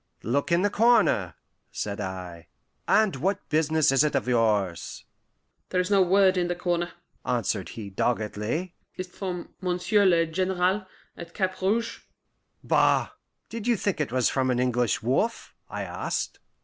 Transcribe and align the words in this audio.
"Look 0.23 0.51
in 0.51 0.63
the 0.63 0.71
corner," 0.71 1.35
said 1.71 2.01
I. 2.01 2.47
"And 2.87 3.17
what 3.17 3.47
business 3.49 3.91
is't 3.91 4.15
of 4.15 4.27
yours?" 4.27 5.05
"There 5.69 5.79
is 5.79 5.91
no 5.91 6.01
word 6.01 6.37
in 6.37 6.47
the 6.47 6.55
corner," 6.55 6.93
answered 7.23 7.69
he 7.69 7.91
doggedly. 7.91 8.73
"Is't 8.97 9.11
from 9.11 9.49
Monsieur 9.61 10.03
le 10.07 10.25
General 10.25 10.87
at 11.15 11.35
Cap 11.35 11.61
Rouge?" 11.61 11.99
"Bah! 12.63 13.09
Did 13.47 13.67
you 13.67 13.77
think 13.77 14.01
it 14.01 14.11
was 14.11 14.27
from 14.27 14.49
an 14.49 14.57
English 14.59 15.03
wolf?" 15.03 15.53
I 15.69 15.83
asked. 15.83 16.39